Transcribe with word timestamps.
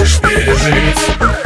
можешь 0.00 0.20
пережить? 0.20 1.39